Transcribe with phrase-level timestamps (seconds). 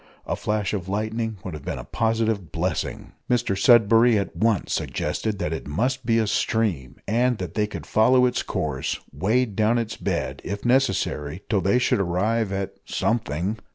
[0.25, 3.11] A flash of lightning would have been a positive blessing.
[3.29, 7.85] Mr Sudberry at once suggested that it must be a stream, and that they could
[7.85, 13.59] follow its course wade down its bed, if necessary till they should arrive at "something!"